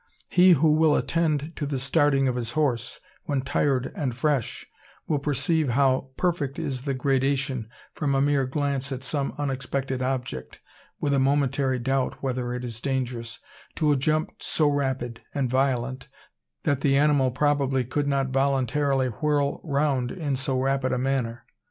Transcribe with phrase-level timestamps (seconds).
[0.29, 4.65] He who will attend to the starting of his horse, when tired and fresh,
[5.07, 10.59] will perceive how perfect is the gradation from a mere glance at some unexpected object,
[10.99, 13.37] with a momentary doubt whether it is dangerous,
[13.75, 16.07] to a jump so rapid and violent,
[16.63, 21.45] that the animal probably could not voluntarily whirl round in so rapid a manner.